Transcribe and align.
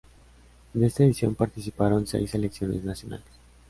En 0.73 0.83
esta 0.83 1.03
edición 1.03 1.35
participaron 1.35 2.07
seis 2.07 2.31
selecciones 2.31 2.83
nacionales. 2.83 3.27